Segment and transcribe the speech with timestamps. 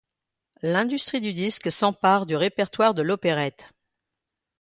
[0.63, 3.69] L'industrie du disque s'empare du répertoire de l'opérette.